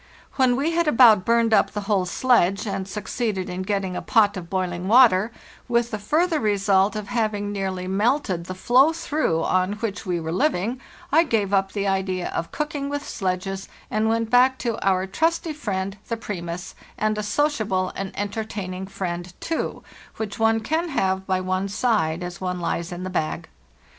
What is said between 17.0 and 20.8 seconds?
a sociable and entertaining friend, too, which one